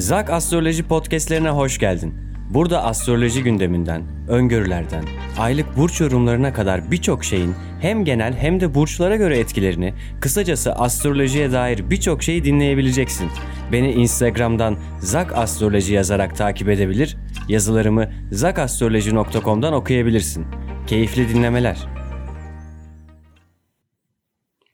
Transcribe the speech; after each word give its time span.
Zak 0.00 0.30
Astroloji 0.30 0.82
podcastlerine 0.82 1.50
hoş 1.50 1.78
geldin. 1.78 2.14
Burada 2.50 2.84
astroloji 2.84 3.42
gündeminden, 3.42 4.02
öngörülerden, 4.28 5.04
aylık 5.38 5.76
burç 5.76 6.00
yorumlarına 6.00 6.52
kadar 6.52 6.90
birçok 6.90 7.24
şeyin 7.24 7.54
hem 7.80 8.04
genel 8.04 8.34
hem 8.34 8.60
de 8.60 8.74
burçlara 8.74 9.16
göre 9.16 9.38
etkilerini, 9.38 9.94
kısacası 10.20 10.72
astrolojiye 10.72 11.52
dair 11.52 11.90
birçok 11.90 12.22
şeyi 12.22 12.44
dinleyebileceksin. 12.44 13.30
Beni 13.72 13.92
Instagram'dan 13.92 14.76
Zak 15.00 15.38
Astroloji 15.38 15.94
yazarak 15.94 16.36
takip 16.36 16.68
edebilir, 16.68 17.16
yazılarımı 17.48 18.10
zakastroloji.com'dan 18.32 19.72
okuyabilirsin. 19.72 20.46
Keyifli 20.86 21.28
dinlemeler. 21.28 21.78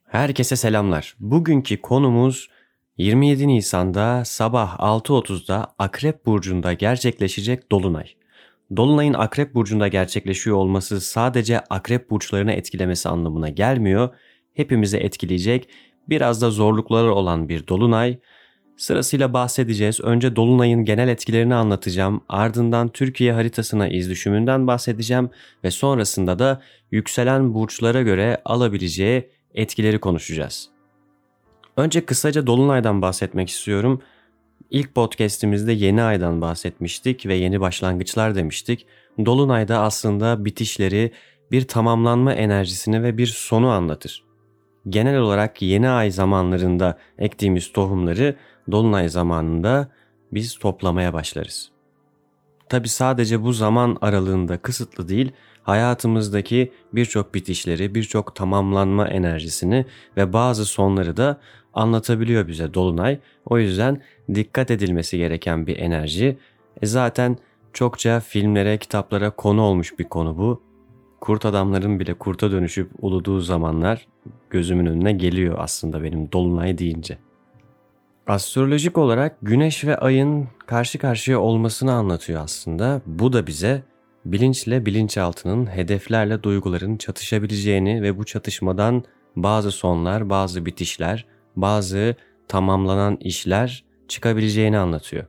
Herkese 0.08 0.56
selamlar. 0.56 1.16
Bugünkü 1.20 1.80
konumuz 1.80 2.48
27 2.98 3.48
Nisan'da 3.48 4.24
sabah 4.24 4.78
6.30'da 4.78 5.74
Akrep 5.78 6.26
Burcu'nda 6.26 6.72
gerçekleşecek 6.72 7.72
Dolunay. 7.72 8.06
Dolunay'ın 8.76 9.14
Akrep 9.14 9.54
Burcu'nda 9.54 9.88
gerçekleşiyor 9.88 10.56
olması 10.56 11.00
sadece 11.00 11.60
Akrep 11.60 12.10
Burçlarını 12.10 12.52
etkilemesi 12.52 13.08
anlamına 13.08 13.48
gelmiyor. 13.48 14.08
Hepimizi 14.54 14.96
etkileyecek 14.96 15.68
biraz 16.08 16.42
da 16.42 16.50
zorlukları 16.50 17.14
olan 17.14 17.48
bir 17.48 17.66
Dolunay. 17.66 18.18
Sırasıyla 18.76 19.32
bahsedeceğiz. 19.32 20.00
Önce 20.00 20.36
Dolunay'ın 20.36 20.84
genel 20.84 21.08
etkilerini 21.08 21.54
anlatacağım. 21.54 22.20
Ardından 22.28 22.88
Türkiye 22.88 23.32
haritasına 23.32 23.88
iz 23.88 24.10
düşümünden 24.10 24.66
bahsedeceğim. 24.66 25.30
Ve 25.64 25.70
sonrasında 25.70 26.38
da 26.38 26.62
yükselen 26.90 27.54
burçlara 27.54 28.02
göre 28.02 28.42
alabileceği 28.44 29.30
etkileri 29.54 29.98
konuşacağız. 29.98 30.75
Önce 31.76 32.06
kısaca 32.06 32.46
Dolunay'dan 32.46 33.02
bahsetmek 33.02 33.48
istiyorum. 33.48 34.02
İlk 34.70 34.94
podcast'imizde 34.94 35.72
yeni 35.72 36.02
aydan 36.02 36.40
bahsetmiştik 36.40 37.26
ve 37.26 37.34
yeni 37.34 37.60
başlangıçlar 37.60 38.34
demiştik. 38.34 38.86
Dolunay'da 39.26 39.80
aslında 39.80 40.44
bitişleri, 40.44 41.12
bir 41.50 41.68
tamamlanma 41.68 42.32
enerjisini 42.32 43.02
ve 43.02 43.18
bir 43.18 43.26
sonu 43.26 43.68
anlatır. 43.68 44.24
Genel 44.88 45.18
olarak 45.18 45.62
yeni 45.62 45.88
ay 45.88 46.10
zamanlarında 46.10 46.98
ektiğimiz 47.18 47.72
tohumları 47.72 48.36
dolunay 48.70 49.08
zamanında 49.08 49.88
biz 50.32 50.58
toplamaya 50.58 51.12
başlarız. 51.12 51.70
Tabi 52.68 52.88
sadece 52.88 53.42
bu 53.42 53.52
zaman 53.52 53.98
aralığında 54.00 54.58
kısıtlı 54.58 55.08
değil, 55.08 55.32
hayatımızdaki 55.62 56.72
birçok 56.92 57.34
bitişleri, 57.34 57.94
birçok 57.94 58.34
tamamlanma 58.34 59.08
enerjisini 59.08 59.86
ve 60.16 60.32
bazı 60.32 60.64
sonları 60.64 61.16
da 61.16 61.40
anlatabiliyor 61.76 62.48
bize 62.48 62.74
Dolunay. 62.74 63.18
O 63.46 63.58
yüzden 63.58 64.02
dikkat 64.34 64.70
edilmesi 64.70 65.18
gereken 65.18 65.66
bir 65.66 65.78
enerji. 65.78 66.38
E 66.82 66.86
zaten 66.86 67.38
çokça 67.72 68.20
filmlere, 68.20 68.78
kitaplara 68.78 69.30
konu 69.30 69.62
olmuş 69.62 69.98
bir 69.98 70.04
konu 70.04 70.38
bu. 70.38 70.62
Kurt 71.20 71.44
adamların 71.44 72.00
bile 72.00 72.14
kurta 72.14 72.50
dönüşüp 72.50 72.90
uluduğu 73.02 73.40
zamanlar 73.40 74.06
gözümün 74.50 74.86
önüne 74.86 75.12
geliyor 75.12 75.54
aslında 75.58 76.02
benim 76.02 76.32
Dolunay 76.32 76.78
deyince. 76.78 77.18
Astrolojik 78.26 78.98
olarak 78.98 79.36
güneş 79.42 79.84
ve 79.84 79.96
ayın 79.96 80.48
karşı 80.66 80.98
karşıya 80.98 81.40
olmasını 81.40 81.92
anlatıyor 81.92 82.42
aslında. 82.42 83.00
Bu 83.06 83.32
da 83.32 83.46
bize 83.46 83.82
bilinçle 84.24 84.86
bilinçaltının 84.86 85.66
hedeflerle 85.66 86.42
duyguların 86.42 86.96
çatışabileceğini 86.96 88.02
ve 88.02 88.18
bu 88.18 88.24
çatışmadan 88.24 89.04
bazı 89.36 89.70
sonlar, 89.70 90.30
bazı 90.30 90.66
bitişler, 90.66 91.26
bazı 91.56 92.14
tamamlanan 92.48 93.16
işler 93.20 93.84
çıkabileceğini 94.08 94.78
anlatıyor. 94.78 95.26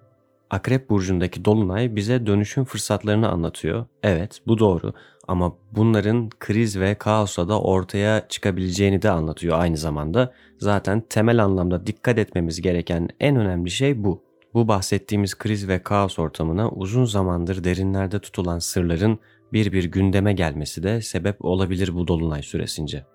Akrep 0.50 0.90
burcundaki 0.90 1.46
dolunay 1.46 1.96
bize 1.96 2.26
dönüşüm 2.26 2.66
fırsatlarını 2.66 3.30
anlatıyor. 3.30 3.86
Evet, 4.04 4.42
bu 4.48 4.60
doğru 4.60 4.94
ama 5.28 5.56
bunların 5.72 6.30
kriz 6.40 6.80
ve 6.80 6.96
kaosla 6.96 7.50
da 7.50 7.62
ortaya 7.62 8.28
çıkabileceğini 8.30 9.02
de 9.02 9.10
anlatıyor 9.10 9.60
aynı 9.60 9.78
zamanda. 9.78 10.34
Zaten 10.60 11.04
temel 11.10 11.44
anlamda 11.44 11.88
dikkat 11.88 12.18
etmemiz 12.18 12.62
gereken 12.62 13.10
en 13.20 13.36
önemli 13.36 13.72
şey 13.72 14.04
bu. 14.04 14.24
Bu 14.54 14.68
bahsettiğimiz 14.68 15.36
kriz 15.36 15.68
ve 15.68 15.84
kaos 15.84 16.20
ortamına 16.20 16.70
uzun 16.70 17.06
zamandır 17.06 17.64
derinlerde 17.64 18.20
tutulan 18.20 18.60
sırların 18.60 19.20
bir 19.54 19.72
bir 19.72 19.84
gündeme 19.84 20.34
gelmesi 20.34 20.84
de 20.84 21.02
sebep 21.02 21.46
olabilir 21.46 21.96
bu 21.96 22.08
dolunay 22.08 22.42
süresince. 22.42 23.06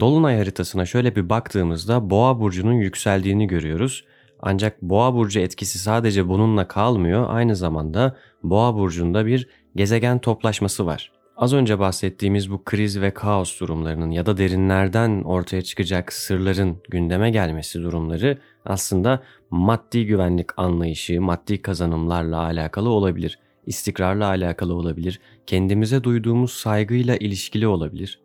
Dolunay 0.00 0.36
haritasına 0.36 0.86
şöyle 0.86 1.16
bir 1.16 1.28
baktığımızda 1.28 2.10
Boğa 2.10 2.40
burcunun 2.40 2.72
yükseldiğini 2.72 3.46
görüyoruz. 3.46 4.04
Ancak 4.42 4.82
Boğa 4.82 5.14
burcu 5.14 5.40
etkisi 5.40 5.78
sadece 5.78 6.28
bununla 6.28 6.68
kalmıyor. 6.68 7.26
Aynı 7.28 7.56
zamanda 7.56 8.16
Boğa 8.42 8.74
burcunda 8.74 9.26
bir 9.26 9.48
gezegen 9.76 10.18
toplaşması 10.18 10.86
var. 10.86 11.12
Az 11.36 11.52
önce 11.52 11.78
bahsettiğimiz 11.78 12.50
bu 12.50 12.64
kriz 12.64 13.00
ve 13.00 13.10
kaos 13.14 13.60
durumlarının 13.60 14.10
ya 14.10 14.26
da 14.26 14.36
derinlerden 14.36 15.22
ortaya 15.22 15.62
çıkacak 15.62 16.12
sırların 16.12 16.76
gündeme 16.88 17.30
gelmesi 17.30 17.82
durumları 17.82 18.38
aslında 18.64 19.22
maddi 19.50 20.06
güvenlik 20.06 20.58
anlayışı, 20.58 21.20
maddi 21.20 21.62
kazanımlarla 21.62 22.38
alakalı 22.42 22.88
olabilir, 22.88 23.38
istikrarla 23.66 24.26
alakalı 24.26 24.74
olabilir, 24.74 25.20
kendimize 25.46 26.04
duyduğumuz 26.04 26.52
saygıyla 26.52 27.16
ilişkili 27.16 27.66
olabilir. 27.66 28.20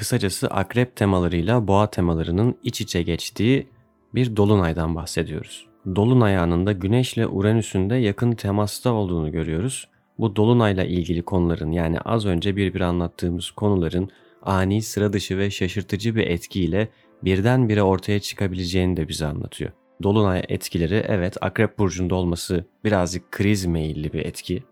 Kısacası 0.00 0.48
akrep 0.48 0.96
temalarıyla 0.96 1.68
boğa 1.68 1.90
temalarının 1.90 2.54
iç 2.62 2.80
içe 2.80 3.02
geçtiği 3.02 3.66
bir 4.14 4.36
dolunaydan 4.36 4.94
bahsediyoruz. 4.94 5.66
Dolunay 5.96 6.36
anında 6.36 6.72
Güneş 6.72 7.14
ile 7.14 7.26
Uranüs'ün 7.26 7.90
de 7.90 7.94
yakın 7.94 8.32
temasta 8.32 8.92
olduğunu 8.92 9.32
görüyoruz. 9.32 9.88
Bu 10.18 10.36
dolunayla 10.36 10.84
ilgili 10.84 11.22
konuların 11.22 11.70
yani 11.70 12.00
az 12.00 12.26
önce 12.26 12.56
bir 12.56 12.74
bir 12.74 12.80
anlattığımız 12.80 13.50
konuların 13.50 14.10
ani, 14.42 14.82
sıra 14.82 15.12
dışı 15.12 15.38
ve 15.38 15.50
şaşırtıcı 15.50 16.16
bir 16.16 16.26
etkiyle 16.26 16.88
birdenbire 17.24 17.82
ortaya 17.82 18.20
çıkabileceğini 18.20 18.96
de 18.96 19.08
bize 19.08 19.26
anlatıyor. 19.26 19.70
Dolunay 20.02 20.42
etkileri 20.48 21.04
evet 21.08 21.36
Akrep 21.40 21.78
Burcu'nda 21.78 22.14
olması 22.14 22.64
birazcık 22.84 23.32
kriz 23.32 23.66
meyilli 23.66 24.12
bir 24.12 24.24
etki 24.24 24.62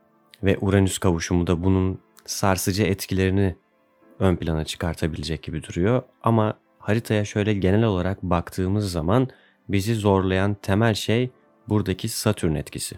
ve 0.42 0.58
Uranüs 0.60 0.98
kavuşumu 0.98 1.46
da 1.46 1.64
bunun 1.64 1.98
sarsıcı 2.26 2.82
etkilerini 2.82 3.54
ön 4.18 4.36
plana 4.36 4.64
çıkartabilecek 4.64 5.42
gibi 5.42 5.62
duruyor. 5.62 6.02
Ama 6.22 6.54
haritaya 6.78 7.24
şöyle 7.24 7.54
genel 7.54 7.84
olarak 7.84 8.22
baktığımız 8.22 8.92
zaman 8.92 9.28
bizi 9.68 9.94
zorlayan 9.94 10.54
temel 10.54 10.94
şey 10.94 11.30
buradaki 11.68 12.08
Satürn 12.08 12.54
etkisi. 12.54 12.96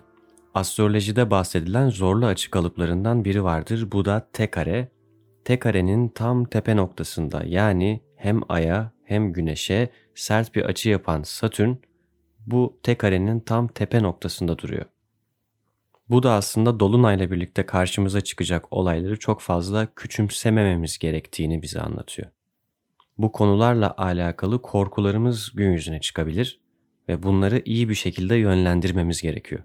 Astrolojide 0.55 1.31
bahsedilen 1.31 1.89
zorlu 1.89 2.27
açı 2.27 2.51
kalıplarından 2.51 3.25
biri 3.25 3.45
vardır. 3.45 3.89
Bu 3.93 4.05
da 4.05 4.29
T 4.33 4.51
kare. 4.51 4.89
T 5.45 5.59
karenin 5.59 6.09
tam 6.09 6.45
tepe 6.45 6.77
noktasında 6.77 7.43
yani 7.47 8.01
hem 8.17 8.41
Ay'a 8.49 8.93
hem 9.05 9.33
Güneş'e 9.33 9.89
sert 10.15 10.55
bir 10.55 10.65
açı 10.65 10.89
yapan 10.91 11.23
Satürn 11.23 11.75
bu 12.47 12.79
T 12.83 12.95
karenin 12.95 13.41
tam 13.41 13.69
tepe 13.69 14.03
noktasında 14.03 14.59
duruyor. 14.59 14.85
Bu 16.11 16.23
da 16.23 16.33
aslında 16.33 16.81
Dolunay'la 16.81 17.31
birlikte 17.31 17.67
karşımıza 17.67 18.21
çıkacak 18.21 18.73
olayları 18.73 19.19
çok 19.19 19.41
fazla 19.41 19.89
küçümsemememiz 19.97 20.99
gerektiğini 20.99 21.63
bize 21.63 21.81
anlatıyor. 21.81 22.29
Bu 23.19 23.33
konularla 23.33 23.95
alakalı 23.97 24.63
korkularımız 24.63 25.51
gün 25.55 25.73
yüzüne 25.73 26.01
çıkabilir 26.01 26.61
ve 27.09 27.23
bunları 27.23 27.63
iyi 27.65 27.89
bir 27.89 27.95
şekilde 27.95 28.35
yönlendirmemiz 28.35 29.23
gerekiyor. 29.23 29.63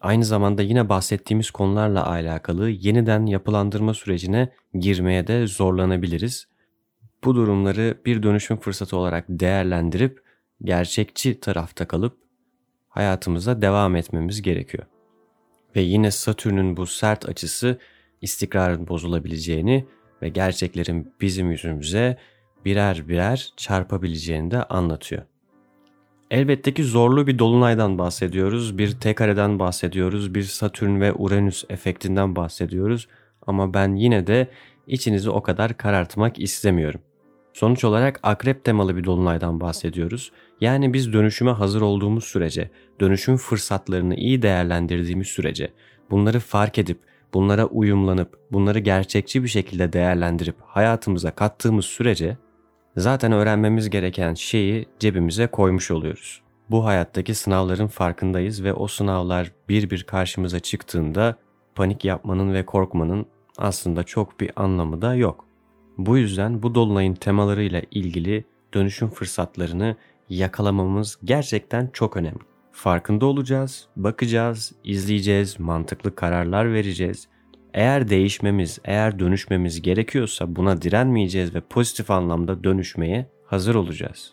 Aynı 0.00 0.24
zamanda 0.24 0.62
yine 0.62 0.88
bahsettiğimiz 0.88 1.50
konularla 1.50 2.10
alakalı 2.10 2.70
yeniden 2.70 3.26
yapılandırma 3.26 3.94
sürecine 3.94 4.52
girmeye 4.74 5.26
de 5.26 5.46
zorlanabiliriz. 5.46 6.48
Bu 7.24 7.34
durumları 7.34 8.00
bir 8.06 8.22
dönüşüm 8.22 8.56
fırsatı 8.56 8.96
olarak 8.96 9.24
değerlendirip 9.28 10.22
gerçekçi 10.62 11.40
tarafta 11.40 11.88
kalıp 11.88 12.18
hayatımıza 12.88 13.62
devam 13.62 13.96
etmemiz 13.96 14.42
gerekiyor. 14.42 14.86
Ve 15.76 15.80
yine 15.80 16.10
Satürn'ün 16.10 16.76
bu 16.76 16.86
sert 16.86 17.28
açısı 17.28 17.78
istikrarın 18.22 18.88
bozulabileceğini 18.88 19.86
ve 20.22 20.28
gerçeklerin 20.28 21.12
bizim 21.20 21.50
yüzümüze 21.50 22.16
birer 22.64 23.08
birer 23.08 23.52
çarpabileceğini 23.56 24.50
de 24.50 24.62
anlatıyor. 24.62 25.22
Elbette 26.30 26.74
ki 26.74 26.84
zorlu 26.84 27.26
bir 27.26 27.38
dolunaydan 27.38 27.98
bahsediyoruz, 27.98 28.78
bir 28.78 28.90
T 28.90 29.14
kareden 29.14 29.58
bahsediyoruz, 29.58 30.34
bir 30.34 30.42
Satürn 30.42 31.00
ve 31.00 31.12
Uranüs 31.12 31.64
efektinden 31.68 32.36
bahsediyoruz 32.36 33.08
ama 33.46 33.74
ben 33.74 33.94
yine 33.94 34.26
de 34.26 34.48
içinizi 34.86 35.30
o 35.30 35.42
kadar 35.42 35.76
karartmak 35.76 36.38
istemiyorum. 36.38 37.00
Sonuç 37.52 37.84
olarak 37.84 38.20
akrep 38.22 38.64
temalı 38.64 38.96
bir 38.96 39.04
dolunaydan 39.04 39.60
bahsediyoruz. 39.60 40.32
Yani 40.60 40.92
biz 40.92 41.12
dönüşüme 41.12 41.50
hazır 41.50 41.80
olduğumuz 41.80 42.24
sürece, 42.24 42.70
dönüşüm 43.00 43.36
fırsatlarını 43.36 44.14
iyi 44.14 44.42
değerlendirdiğimiz 44.42 45.28
sürece, 45.28 45.72
bunları 46.10 46.40
fark 46.40 46.78
edip, 46.78 46.98
bunlara 47.34 47.66
uyumlanıp, 47.66 48.38
bunları 48.52 48.78
gerçekçi 48.78 49.42
bir 49.42 49.48
şekilde 49.48 49.92
değerlendirip 49.92 50.56
hayatımıza 50.60 51.30
kattığımız 51.30 51.84
sürece 51.84 52.36
zaten 52.96 53.32
öğrenmemiz 53.32 53.90
gereken 53.90 54.34
şeyi 54.34 54.86
cebimize 54.98 55.46
koymuş 55.46 55.90
oluyoruz. 55.90 56.42
bu 56.70 56.84
hayattaki 56.84 57.34
sınavların 57.34 57.86
farkındayız 57.86 58.64
ve 58.64 58.72
o 58.72 58.86
sınavlar 58.86 59.52
bir 59.68 59.90
bir 59.90 60.02
karşımıza 60.02 60.60
çıktığında 60.60 61.36
panik 61.74 62.04
yapmanın 62.04 62.54
ve 62.54 62.66
korkmanın 62.66 63.26
aslında 63.58 64.02
çok 64.02 64.40
bir 64.40 64.50
anlamı 64.56 65.02
da 65.02 65.14
yok. 65.14 65.44
Bu 65.98 66.18
yüzden 66.18 66.62
bu 66.62 66.74
dolunayın 66.74 67.14
temalarıyla 67.14 67.82
ilgili 67.90 68.44
dönüşüm 68.74 69.08
fırsatlarını 69.08 69.96
yakalamamız 70.28 71.18
gerçekten 71.24 71.90
çok 71.92 72.16
önemli. 72.16 72.40
Farkında 72.72 73.26
olacağız, 73.26 73.88
bakacağız, 73.96 74.72
izleyeceğiz, 74.84 75.60
mantıklı 75.60 76.14
kararlar 76.14 76.72
vereceğiz. 76.72 77.28
Eğer 77.74 78.08
değişmemiz, 78.08 78.78
eğer 78.84 79.18
dönüşmemiz 79.18 79.82
gerekiyorsa 79.82 80.56
buna 80.56 80.82
direnmeyeceğiz 80.82 81.54
ve 81.54 81.60
pozitif 81.60 82.10
anlamda 82.10 82.64
dönüşmeye 82.64 83.30
hazır 83.46 83.74
olacağız. 83.74 84.32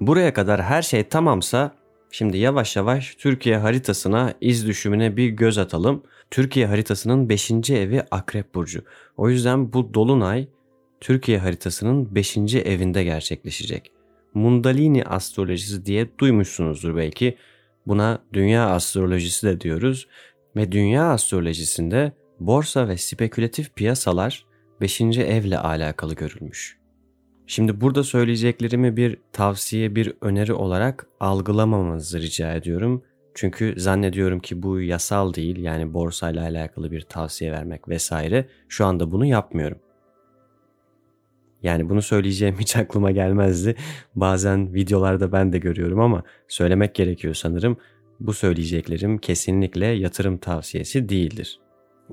Buraya 0.00 0.32
kadar 0.32 0.62
her 0.62 0.82
şey 0.82 1.04
tamamsa 1.04 1.74
şimdi 2.10 2.38
yavaş 2.38 2.76
yavaş 2.76 3.14
Türkiye 3.14 3.56
haritasına 3.58 4.34
iz 4.40 4.66
düşümüne 4.66 5.16
bir 5.16 5.28
göz 5.28 5.58
atalım. 5.58 6.02
Türkiye 6.30 6.66
haritasının 6.66 7.28
5. 7.28 7.70
evi 7.70 8.02
Akrep 8.10 8.54
Burcu. 8.54 8.84
O 9.16 9.28
yüzden 9.30 9.72
bu 9.72 9.94
dolunay 9.94 10.48
Türkiye 11.00 11.38
haritasının 11.38 12.14
5. 12.14 12.36
evinde 12.54 13.04
gerçekleşecek. 13.04 13.95
Mundalini 14.36 15.04
astrolojisi 15.04 15.86
diye 15.86 16.08
duymuşsunuzdur 16.18 16.96
belki. 16.96 17.36
Buna 17.86 18.18
dünya 18.32 18.70
astrolojisi 18.70 19.46
de 19.46 19.60
diyoruz 19.60 20.08
ve 20.56 20.72
dünya 20.72 21.10
astrolojisinde 21.10 22.12
borsa 22.40 22.88
ve 22.88 22.96
spekülatif 22.96 23.74
piyasalar 23.74 24.44
5. 24.80 25.00
evle 25.00 25.58
alakalı 25.58 26.14
görülmüş. 26.14 26.78
Şimdi 27.46 27.80
burada 27.80 28.02
söyleyeceklerimi 28.02 28.96
bir 28.96 29.18
tavsiye, 29.32 29.94
bir 29.94 30.12
öneri 30.20 30.52
olarak 30.52 31.06
algılamamanızı 31.20 32.20
rica 32.20 32.54
ediyorum. 32.54 33.02
Çünkü 33.34 33.74
zannediyorum 33.76 34.40
ki 34.40 34.62
bu 34.62 34.80
yasal 34.80 35.34
değil 35.34 35.56
yani 35.56 35.94
borsayla 35.94 36.42
alakalı 36.42 36.90
bir 36.90 37.00
tavsiye 37.00 37.52
vermek 37.52 37.88
vesaire. 37.88 38.48
Şu 38.68 38.86
anda 38.86 39.12
bunu 39.12 39.26
yapmıyorum. 39.26 39.78
Yani 41.62 41.88
bunu 41.88 42.02
söyleyeceğim 42.02 42.56
hiç 42.60 42.76
aklıma 42.82 43.10
gelmezdi. 43.10 43.76
Bazen 44.14 44.74
videolarda 44.74 45.32
ben 45.32 45.52
de 45.52 45.58
görüyorum 45.58 46.00
ama 46.00 46.22
söylemek 46.48 46.94
gerekiyor 46.94 47.34
sanırım. 47.34 47.76
Bu 48.20 48.32
söyleyeceklerim 48.32 49.18
kesinlikle 49.18 49.86
yatırım 49.86 50.38
tavsiyesi 50.38 51.08
değildir. 51.08 51.60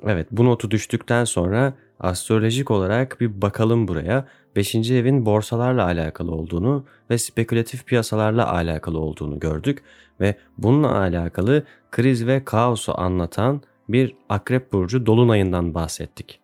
Evet 0.04 0.28
bu 0.32 0.46
notu 0.46 0.72
düştükten 0.72 1.24
sonra 1.24 1.74
astrolojik 2.00 2.72
olarak 2.72 3.22
bir 3.22 3.42
bakalım 3.42 3.88
buraya. 3.88 4.28
5. 4.56 4.76
evin 4.76 5.26
borsalarla 5.26 5.86
alakalı 5.86 6.32
olduğunu 6.32 6.86
ve 7.10 7.18
spekülatif 7.18 7.86
piyasalarla 7.86 8.54
alakalı 8.54 9.00
olduğunu 9.00 9.40
gördük 9.40 9.84
ve 10.20 10.36
bununla 10.58 10.98
alakalı 10.98 11.64
kriz 11.92 12.28
ve 12.28 12.46
kaosu 12.46 13.00
anlatan 13.00 13.62
bir 13.90 14.16
akrep 14.30 14.74
burcu 14.74 15.06
dolunayından 15.06 15.74
bahsettik. 15.74 16.40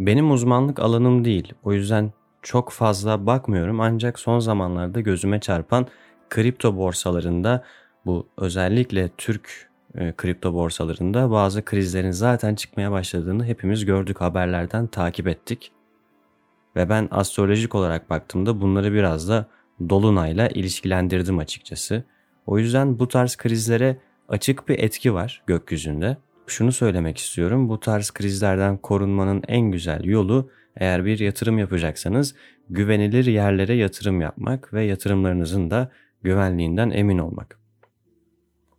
Benim 0.00 0.30
uzmanlık 0.30 0.78
alanım 0.78 1.24
değil. 1.24 1.52
O 1.64 1.72
yüzden 1.72 2.12
çok 2.46 2.70
fazla 2.70 3.26
bakmıyorum 3.26 3.80
ancak 3.80 4.18
son 4.18 4.38
zamanlarda 4.38 5.00
gözüme 5.00 5.40
çarpan 5.40 5.86
kripto 6.30 6.76
borsalarında 6.76 7.64
bu 8.06 8.26
özellikle 8.36 9.10
Türk 9.18 9.70
e, 9.94 10.12
kripto 10.16 10.54
borsalarında 10.54 11.30
bazı 11.30 11.64
krizlerin 11.64 12.10
zaten 12.10 12.54
çıkmaya 12.54 12.92
başladığını 12.92 13.44
hepimiz 13.44 13.84
gördük 13.84 14.20
haberlerden 14.20 14.86
takip 14.86 15.28
ettik. 15.28 15.72
Ve 16.76 16.88
ben 16.88 17.08
astrolojik 17.10 17.74
olarak 17.74 18.10
baktığımda 18.10 18.60
bunları 18.60 18.92
biraz 18.92 19.28
da 19.28 19.46
dolunayla 19.88 20.48
ilişkilendirdim 20.48 21.38
açıkçası. 21.38 22.04
O 22.46 22.58
yüzden 22.58 22.98
bu 22.98 23.08
tarz 23.08 23.36
krizlere 23.36 23.96
açık 24.28 24.68
bir 24.68 24.78
etki 24.78 25.14
var 25.14 25.42
gökyüzünde. 25.46 26.16
Şunu 26.46 26.72
söylemek 26.72 27.18
istiyorum. 27.18 27.68
Bu 27.68 27.80
tarz 27.80 28.10
krizlerden 28.10 28.76
korunmanın 28.76 29.42
en 29.48 29.70
güzel 29.70 30.04
yolu 30.04 30.50
eğer 30.76 31.04
bir 31.04 31.18
yatırım 31.18 31.58
yapacaksanız 31.58 32.34
güvenilir 32.70 33.26
yerlere 33.26 33.74
yatırım 33.74 34.20
yapmak 34.20 34.72
ve 34.72 34.84
yatırımlarınızın 34.84 35.70
da 35.70 35.90
güvenliğinden 36.22 36.90
emin 36.90 37.18
olmak. 37.18 37.58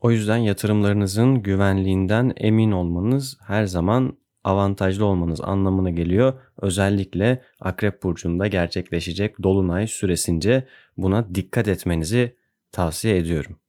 O 0.01 0.11
yüzden 0.11 0.38
yatırımlarınızın 0.38 1.44
güvenliğinden 1.44 2.33
emin 2.38 2.71
olmanız 2.71 3.38
her 3.47 3.65
zaman 3.65 4.17
avantajlı 4.44 5.05
olmanız 5.05 5.41
anlamına 5.41 5.89
geliyor. 5.89 6.33
Özellikle 6.61 7.44
Akrep 7.59 8.03
burcunda 8.03 8.47
gerçekleşecek 8.47 9.44
dolunay 9.44 9.88
süresince 9.88 10.67
buna 10.97 11.35
dikkat 11.35 11.67
etmenizi 11.67 12.35
tavsiye 12.71 13.17
ediyorum. 13.17 13.59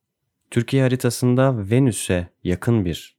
Türkiye 0.51 0.83
haritasında 0.83 1.71
Venüs'e 1.71 2.29
yakın 2.45 2.85
bir 2.85 3.19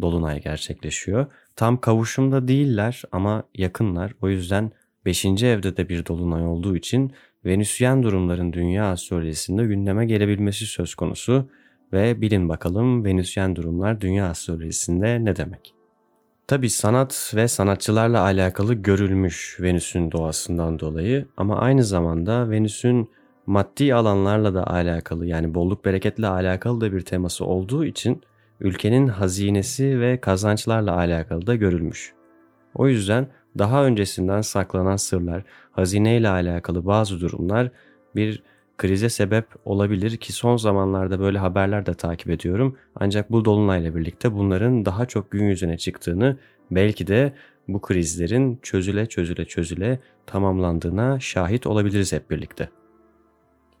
dolunay 0.00 0.42
gerçekleşiyor. 0.42 1.26
Tam 1.60 1.80
kavuşumda 1.80 2.48
değiller 2.48 3.02
ama 3.12 3.42
yakınlar. 3.54 4.14
O 4.22 4.28
yüzden 4.28 4.72
5. 5.04 5.24
evde 5.24 5.76
de 5.76 5.88
bir 5.88 6.06
dolunay 6.06 6.46
olduğu 6.46 6.76
için 6.76 7.12
Venüsyen 7.44 8.02
durumların 8.02 8.52
dünya 8.52 8.90
astrolojisinde 8.90 9.66
gündeme 9.66 10.06
gelebilmesi 10.06 10.66
söz 10.66 10.94
konusu 10.94 11.48
ve 11.92 12.20
bilin 12.20 12.48
bakalım 12.48 13.04
Venüsyen 13.04 13.56
durumlar 13.56 14.00
dünya 14.00 14.26
astrolojisinde 14.26 15.24
ne 15.24 15.36
demek? 15.36 15.74
Tabi 16.46 16.70
sanat 16.70 17.32
ve 17.36 17.48
sanatçılarla 17.48 18.20
alakalı 18.20 18.74
görülmüş 18.74 19.56
Venüs'ün 19.60 20.12
doğasından 20.12 20.78
dolayı 20.78 21.26
ama 21.36 21.58
aynı 21.58 21.84
zamanda 21.84 22.50
Venüs'ün 22.50 23.10
maddi 23.46 23.94
alanlarla 23.94 24.54
da 24.54 24.66
alakalı 24.66 25.26
yani 25.26 25.54
bolluk 25.54 25.84
bereketle 25.84 26.26
alakalı 26.26 26.80
da 26.80 26.92
bir 26.92 27.00
teması 27.00 27.44
olduğu 27.44 27.84
için 27.84 28.22
ülkenin 28.60 29.08
hazinesi 29.08 30.00
ve 30.00 30.20
kazançlarla 30.20 30.96
alakalı 30.96 31.46
da 31.46 31.54
görülmüş. 31.54 32.12
O 32.74 32.88
yüzden 32.88 33.26
daha 33.58 33.84
öncesinden 33.84 34.40
saklanan 34.40 34.96
sırlar, 34.96 35.42
hazineyle 35.70 36.28
alakalı 36.28 36.86
bazı 36.86 37.20
durumlar 37.20 37.70
bir 38.16 38.42
krize 38.78 39.08
sebep 39.08 39.46
olabilir 39.64 40.16
ki 40.16 40.32
son 40.32 40.56
zamanlarda 40.56 41.20
böyle 41.20 41.38
haberler 41.38 41.86
de 41.86 41.94
takip 41.94 42.30
ediyorum. 42.30 42.76
Ancak 42.94 43.32
bu 43.32 43.44
dolunayla 43.44 43.96
birlikte 43.96 44.32
bunların 44.32 44.84
daha 44.84 45.06
çok 45.06 45.30
gün 45.30 45.44
yüzüne 45.44 45.78
çıktığını 45.78 46.36
belki 46.70 47.06
de 47.06 47.32
bu 47.68 47.80
krizlerin 47.80 48.58
çözüle 48.62 49.06
çözüle 49.06 49.44
çözüle 49.44 49.98
tamamlandığına 50.26 51.20
şahit 51.20 51.66
olabiliriz 51.66 52.12
hep 52.12 52.30
birlikte. 52.30 52.68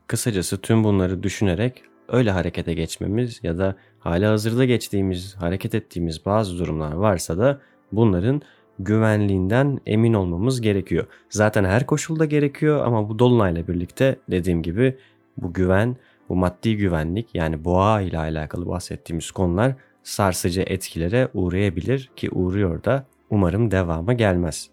Kısacası 0.06 0.60
tüm 0.60 0.84
bunları 0.84 1.22
düşünerek 1.22 1.82
öyle 2.10 2.30
harekete 2.30 2.74
geçmemiz 2.74 3.40
ya 3.42 3.58
da 3.58 3.76
hala 3.98 4.30
hazırda 4.30 4.64
geçtiğimiz, 4.64 5.36
hareket 5.36 5.74
ettiğimiz 5.74 6.26
bazı 6.26 6.58
durumlar 6.58 6.92
varsa 6.92 7.38
da 7.38 7.60
bunların 7.92 8.42
güvenliğinden 8.78 9.80
emin 9.86 10.14
olmamız 10.14 10.60
gerekiyor. 10.60 11.06
Zaten 11.30 11.64
her 11.64 11.86
koşulda 11.86 12.24
gerekiyor 12.24 12.86
ama 12.86 13.08
bu 13.08 13.18
dolunayla 13.18 13.68
birlikte 13.68 14.16
dediğim 14.30 14.62
gibi 14.62 14.96
bu 15.36 15.52
güven, 15.52 15.96
bu 16.28 16.36
maddi 16.36 16.76
güvenlik 16.76 17.28
yani 17.34 17.64
boğa 17.64 18.00
ile 18.00 18.18
alakalı 18.18 18.66
bahsettiğimiz 18.66 19.30
konular 19.30 19.74
sarsıcı 20.02 20.60
etkilere 20.60 21.28
uğrayabilir 21.34 22.10
ki 22.16 22.30
uğruyor 22.30 22.84
da 22.84 23.06
umarım 23.30 23.70
devamı 23.70 24.14
gelmez. 24.14 24.70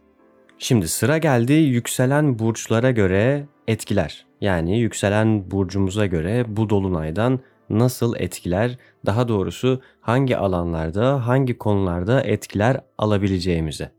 Şimdi 0.60 0.88
sıra 0.88 1.18
geldi 1.18 1.54
yükselen 1.54 2.40
burçlara 2.40 2.92
göre 2.92 3.46
etkiler. 3.68 4.27
Yani 4.42 4.80
yükselen 4.80 5.52
burcumuza 5.52 6.06
göre 6.06 6.46
bu 6.48 6.70
dolunaydan 6.70 7.40
nasıl 7.70 8.16
etkiler, 8.16 8.78
daha 9.06 9.28
doğrusu 9.28 9.82
hangi 10.02 10.38
alanlarda, 10.38 11.28
hangi 11.28 11.58
konularda 11.58 12.22
etkiler 12.22 12.82
alabileceğimize. 12.98 13.92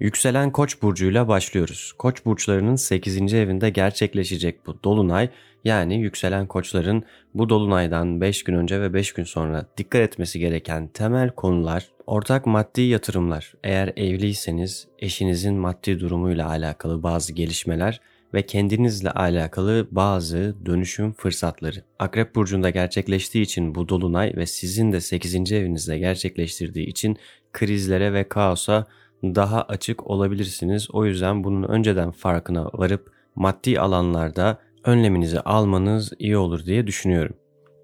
Yükselen 0.00 0.50
Koç 0.52 0.82
burcuyla 0.82 1.28
başlıyoruz. 1.28 1.92
Koç 1.98 2.24
burçlarının 2.24 2.76
8. 2.76 3.34
evinde 3.34 3.70
gerçekleşecek 3.70 4.66
bu 4.66 4.82
dolunay 4.84 5.28
yani 5.64 6.00
yükselen 6.00 6.46
koçların 6.46 7.04
bu 7.34 7.48
dolunaydan 7.48 8.20
5 8.20 8.44
gün 8.44 8.54
önce 8.54 8.80
ve 8.80 8.94
5 8.94 9.12
gün 9.12 9.24
sonra 9.24 9.66
dikkat 9.76 10.00
etmesi 10.00 10.38
gereken 10.38 10.86
temel 10.86 11.30
konular 11.30 11.88
ortak 12.06 12.46
maddi 12.46 12.82
yatırımlar. 12.82 13.54
Eğer 13.64 13.92
evliyseniz 13.96 14.88
eşinizin 14.98 15.54
maddi 15.54 16.00
durumuyla 16.00 16.48
alakalı 16.48 17.02
bazı 17.02 17.32
gelişmeler 17.32 18.00
ve 18.34 18.42
kendinizle 18.42 19.10
alakalı 19.10 19.88
bazı 19.90 20.54
dönüşüm 20.66 21.12
fırsatları. 21.12 21.84
Akrep 21.98 22.34
burcunda 22.34 22.70
gerçekleştiği 22.70 23.44
için 23.44 23.74
bu 23.74 23.88
dolunay 23.88 24.32
ve 24.36 24.46
sizin 24.46 24.92
de 24.92 25.00
8. 25.00 25.52
evinizde 25.52 25.98
gerçekleştirdiği 25.98 26.86
için 26.86 27.16
krizlere 27.52 28.12
ve 28.12 28.28
kaosa 28.28 28.86
daha 29.22 29.62
açık 29.62 30.06
olabilirsiniz. 30.10 30.90
O 30.90 31.06
yüzden 31.06 31.44
bunun 31.44 31.62
önceden 31.62 32.10
farkına 32.10 32.64
varıp 32.64 33.12
maddi 33.34 33.80
alanlarda 33.80 34.58
önleminizi 34.84 35.40
almanız 35.40 36.12
iyi 36.18 36.36
olur 36.36 36.64
diye 36.66 36.86
düşünüyorum. 36.86 37.36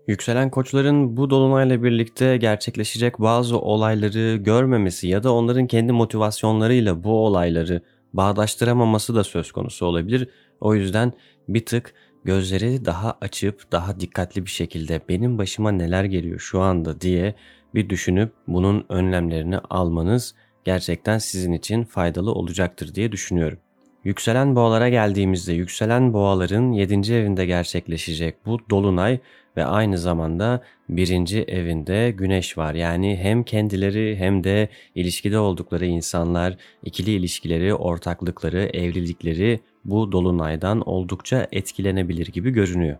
Yükselen 0.06 0.50
koçların 0.50 1.16
bu 1.16 1.30
dolunayla 1.30 1.82
birlikte 1.82 2.36
gerçekleşecek 2.36 3.20
bazı 3.20 3.58
olayları 3.58 4.36
görmemesi 4.36 5.08
ya 5.08 5.22
da 5.22 5.34
onların 5.34 5.66
kendi 5.66 5.92
motivasyonlarıyla 5.92 7.04
bu 7.04 7.26
olayları 7.26 7.82
bağdaştıramaması 8.12 9.14
da 9.14 9.24
söz 9.24 9.52
konusu 9.52 9.86
olabilir. 9.86 10.28
O 10.60 10.74
yüzden 10.74 11.12
bir 11.48 11.66
tık 11.66 11.94
gözleri 12.24 12.84
daha 12.84 13.18
açıp 13.20 13.72
daha 13.72 14.00
dikkatli 14.00 14.44
bir 14.44 14.50
şekilde 14.50 15.00
benim 15.08 15.38
başıma 15.38 15.72
neler 15.72 16.04
geliyor 16.04 16.38
şu 16.38 16.60
anda 16.60 17.00
diye 17.00 17.34
bir 17.74 17.90
düşünüp 17.90 18.32
bunun 18.46 18.86
önlemlerini 18.88 19.58
almanız 19.58 20.34
gerçekten 20.64 21.18
sizin 21.18 21.52
için 21.52 21.84
faydalı 21.84 22.32
olacaktır 22.32 22.94
diye 22.94 23.12
düşünüyorum. 23.12 23.58
Yükselen 24.04 24.56
boğalara 24.56 24.88
geldiğimizde 24.88 25.52
yükselen 25.52 26.12
boğaların 26.12 26.72
7. 26.72 27.14
evinde 27.14 27.46
gerçekleşecek 27.46 28.46
bu 28.46 28.58
dolunay 28.70 29.18
ve 29.56 29.64
aynı 29.64 29.98
zamanda 29.98 30.62
birinci 30.88 31.42
evinde 31.42 32.10
güneş 32.10 32.58
var. 32.58 32.74
Yani 32.74 33.16
hem 33.16 33.42
kendileri 33.42 34.16
hem 34.16 34.44
de 34.44 34.68
ilişkide 34.94 35.38
oldukları 35.38 35.86
insanlar, 35.86 36.56
ikili 36.84 37.10
ilişkileri, 37.10 37.74
ortaklıkları, 37.74 38.62
evlilikleri 38.62 39.60
bu 39.84 40.12
dolunaydan 40.12 40.88
oldukça 40.88 41.46
etkilenebilir 41.52 42.26
gibi 42.26 42.50
görünüyor. 42.50 42.98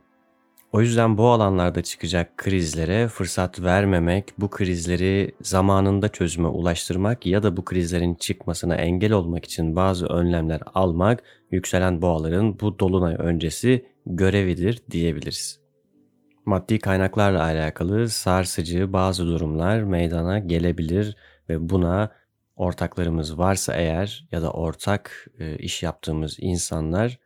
O 0.73 0.81
yüzden 0.81 1.19
bu 1.19 1.29
alanlarda 1.29 1.83
çıkacak 1.83 2.37
krizlere 2.37 3.09
fırsat 3.09 3.62
vermemek, 3.62 4.33
bu 4.39 4.50
krizleri 4.50 5.35
zamanında 5.43 6.09
çözüme 6.09 6.49
ulaştırmak 6.49 7.27
ya 7.27 7.43
da 7.43 7.57
bu 7.57 7.65
krizlerin 7.65 8.15
çıkmasına 8.15 8.75
engel 8.75 9.12
olmak 9.12 9.45
için 9.45 9.77
bazı 9.77 10.07
önlemler 10.07 10.61
almak 10.75 11.23
yükselen 11.50 12.03
boğaların 12.03 12.61
bu 12.61 12.79
dolunay 12.79 13.17
öncesi 13.19 13.87
görevidir 14.07 14.83
diyebiliriz. 14.91 15.61
Maddi 16.47 16.79
kaynaklarla 16.79 17.43
alakalı 17.43 18.09
sarsıcı 18.09 18.93
bazı 18.93 19.27
durumlar 19.27 19.83
meydana 19.83 20.39
gelebilir 20.39 21.17
ve 21.49 21.69
buna 21.69 22.11
ortaklarımız 22.57 23.39
varsa 23.39 23.75
eğer 23.75 24.29
ya 24.33 24.43
da 24.43 24.50
ortak 24.50 25.27
e, 25.39 25.59
iş 25.59 25.83
yaptığımız 25.83 26.37
insanlar 26.41 27.19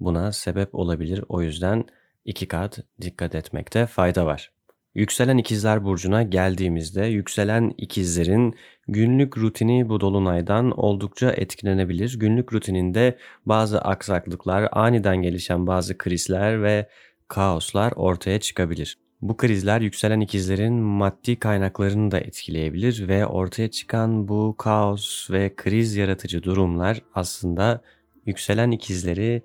buna 0.00 0.32
sebep 0.32 0.74
olabilir. 0.74 1.24
O 1.28 1.42
yüzden 1.42 1.84
iki 2.24 2.48
kat 2.48 2.78
dikkat 3.00 3.34
etmekte 3.34 3.86
fayda 3.86 4.26
var. 4.26 4.52
Yükselen 4.94 5.38
ikizler 5.38 5.84
burcuna 5.84 6.22
geldiğimizde 6.22 7.06
yükselen 7.06 7.74
ikizlerin 7.78 8.54
günlük 8.88 9.38
rutini 9.38 9.88
bu 9.88 10.00
dolunaydan 10.00 10.70
oldukça 10.70 11.32
etkilenebilir. 11.32 12.18
Günlük 12.18 12.52
rutininde 12.52 13.18
bazı 13.46 13.80
aksaklıklar, 13.80 14.68
aniden 14.72 15.16
gelişen 15.22 15.66
bazı 15.66 15.98
krizler 15.98 16.62
ve 16.62 16.88
kaoslar 17.28 17.92
ortaya 17.96 18.40
çıkabilir. 18.40 18.98
Bu 19.22 19.36
krizler 19.36 19.80
yükselen 19.80 20.20
ikizlerin 20.20 20.74
maddi 20.74 21.38
kaynaklarını 21.38 22.10
da 22.10 22.20
etkileyebilir 22.20 23.08
ve 23.08 23.26
ortaya 23.26 23.70
çıkan 23.70 24.28
bu 24.28 24.54
kaos 24.58 25.30
ve 25.30 25.56
kriz 25.56 25.96
yaratıcı 25.96 26.42
durumlar 26.42 27.02
aslında 27.14 27.82
yükselen 28.26 28.70
ikizleri 28.70 29.42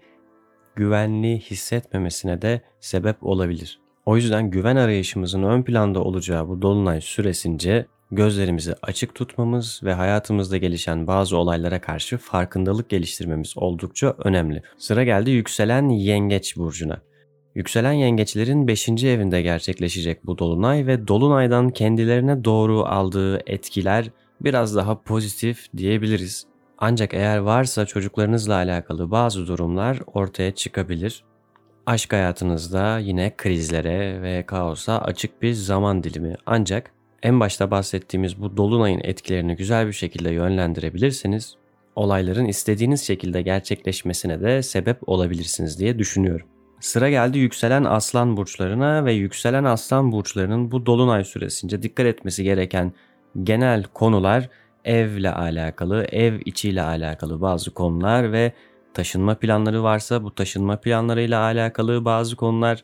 güvenli 0.77 1.39
hissetmemesine 1.39 2.41
de 2.41 2.62
sebep 2.79 3.24
olabilir. 3.24 3.79
O 4.05 4.15
yüzden 4.15 4.50
güven 4.50 4.75
arayışımızın 4.75 5.43
ön 5.43 5.63
planda 5.63 6.03
olacağı 6.03 6.48
bu 6.48 6.62
dolunay 6.62 7.01
süresince 7.01 7.86
gözlerimizi 8.12 8.75
açık 8.81 9.15
tutmamız 9.15 9.81
ve 9.84 9.93
hayatımızda 9.93 10.57
gelişen 10.57 11.07
bazı 11.07 11.38
olaylara 11.38 11.81
karşı 11.81 12.17
farkındalık 12.17 12.89
geliştirmemiz 12.89 13.53
oldukça 13.57 14.15
önemli. 14.17 14.62
Sıra 14.77 15.03
geldi 15.03 15.31
yükselen 15.31 15.89
yengeç 15.89 16.57
burcuna. 16.57 17.01
Yükselen 17.55 17.93
yengeçlerin 17.93 18.67
5. 18.67 18.89
evinde 18.89 19.41
gerçekleşecek 19.41 20.25
bu 20.25 20.38
dolunay 20.38 20.88
ve 20.88 21.07
dolunaydan 21.07 21.69
kendilerine 21.69 22.43
doğru 22.43 22.86
aldığı 22.86 23.41
etkiler 23.48 24.10
biraz 24.41 24.75
daha 24.75 25.01
pozitif 25.01 25.67
diyebiliriz. 25.77 26.48
Ancak 26.77 27.13
eğer 27.13 27.38
varsa 27.38 27.86
çocuklarınızla 27.86 28.55
alakalı 28.55 29.12
bazı 29.12 29.48
durumlar 29.48 30.00
ortaya 30.13 30.55
çıkabilir. 30.55 31.24
Aşk 31.86 32.13
hayatınızda 32.13 33.00
yine 33.00 33.34
krizlere 33.38 34.22
ve 34.22 34.46
kaosa 34.46 34.98
açık 34.98 35.41
bir 35.41 35.53
zaman 35.53 36.03
dilimi. 36.03 36.36
Ancak 36.46 36.91
en 37.24 37.39
başta 37.39 37.72
bahsettiğimiz 37.72 38.41
bu 38.41 38.57
dolunayın 38.57 39.01
etkilerini 39.03 39.55
güzel 39.55 39.88
bir 39.88 39.93
şekilde 39.93 40.29
yönlendirebilirseniz 40.29 41.55
olayların 41.96 42.46
istediğiniz 42.46 43.01
şekilde 43.01 43.41
gerçekleşmesine 43.41 44.41
de 44.41 44.63
sebep 44.63 45.10
olabilirsiniz 45.10 45.79
diye 45.79 46.00
düşünüyorum. 46.00 46.48
Sıra 46.79 47.10
geldi 47.10 47.39
yükselen 47.39 47.84
aslan 47.84 48.38
burçlarına 48.38 49.05
ve 49.05 49.13
yükselen 49.13 49.63
aslan 49.63 50.12
burçlarının 50.12 50.72
bu 50.72 50.86
dolunay 50.86 51.24
süresince 51.24 51.84
dikkat 51.84 52.05
etmesi 52.05 52.43
gereken 52.43 52.93
genel 53.43 53.84
konular 53.84 54.50
evle 54.88 55.32
alakalı, 55.32 56.03
ev 56.03 56.39
içiyle 56.46 56.82
alakalı 56.82 57.41
bazı 57.41 57.74
konular 57.74 58.32
ve 58.32 58.53
taşınma 58.94 59.36
planları 59.36 59.84
varsa 59.84 60.24
bu 60.24 60.36
taşınma 60.36 60.79
planlarıyla 60.79 61.41
alakalı 61.41 62.06
bazı 62.06 62.36
konular, 62.36 62.84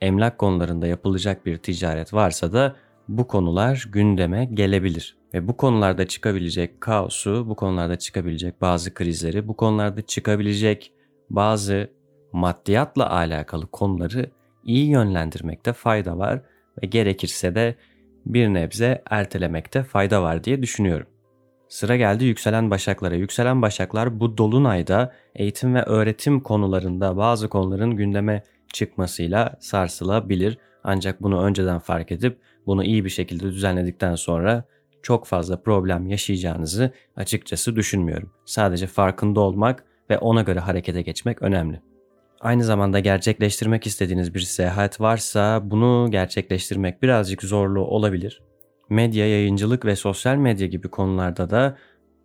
emlak 0.00 0.38
konularında 0.38 0.86
yapılacak 0.86 1.46
bir 1.46 1.58
ticaret 1.58 2.14
varsa 2.14 2.52
da 2.52 2.76
bu 3.08 3.28
konular 3.28 3.88
gündeme 3.92 4.44
gelebilir. 4.44 5.16
Ve 5.34 5.48
bu 5.48 5.56
konularda 5.56 6.08
çıkabilecek 6.08 6.80
kaosu, 6.80 7.48
bu 7.48 7.56
konularda 7.56 7.98
çıkabilecek 7.98 8.60
bazı 8.60 8.94
krizleri, 8.94 9.48
bu 9.48 9.56
konularda 9.56 10.02
çıkabilecek 10.02 10.92
bazı 11.30 11.90
maddiyatla 12.32 13.10
alakalı 13.10 13.66
konuları 13.66 14.30
iyi 14.64 14.90
yönlendirmekte 14.90 15.72
fayda 15.72 16.18
var 16.18 16.42
ve 16.82 16.86
gerekirse 16.86 17.54
de 17.54 17.74
bir 18.26 18.48
nebze 18.48 19.02
ertelemekte 19.10 19.82
fayda 19.82 20.22
var 20.22 20.44
diye 20.44 20.62
düşünüyorum. 20.62 21.06
Sıra 21.70 21.96
geldi 21.96 22.24
yükselen 22.24 22.70
başaklara. 22.70 23.14
Yükselen 23.14 23.62
başaklar 23.62 24.20
bu 24.20 24.38
dolunayda 24.38 25.12
eğitim 25.34 25.74
ve 25.74 25.82
öğretim 25.82 26.40
konularında 26.40 27.16
bazı 27.16 27.48
konuların 27.48 27.96
gündeme 27.96 28.42
çıkmasıyla 28.72 29.56
sarsılabilir. 29.60 30.58
Ancak 30.84 31.22
bunu 31.22 31.42
önceden 31.42 31.78
fark 31.78 32.12
edip 32.12 32.38
bunu 32.66 32.84
iyi 32.84 33.04
bir 33.04 33.10
şekilde 33.10 33.44
düzenledikten 33.44 34.14
sonra 34.14 34.64
çok 35.02 35.26
fazla 35.26 35.62
problem 35.62 36.06
yaşayacağınızı 36.06 36.90
açıkçası 37.16 37.76
düşünmüyorum. 37.76 38.32
Sadece 38.44 38.86
farkında 38.86 39.40
olmak 39.40 39.84
ve 40.10 40.18
ona 40.18 40.42
göre 40.42 40.60
harekete 40.60 41.02
geçmek 41.02 41.42
önemli. 41.42 41.80
Aynı 42.40 42.64
zamanda 42.64 43.00
gerçekleştirmek 43.00 43.86
istediğiniz 43.86 44.34
bir 44.34 44.40
seyahat 44.40 45.00
varsa 45.00 45.70
bunu 45.70 46.08
gerçekleştirmek 46.10 47.02
birazcık 47.02 47.42
zorlu 47.42 47.80
olabilir 47.80 48.40
medya, 48.90 49.28
yayıncılık 49.28 49.84
ve 49.84 49.96
sosyal 49.96 50.36
medya 50.36 50.66
gibi 50.66 50.88
konularda 50.88 51.50
da 51.50 51.76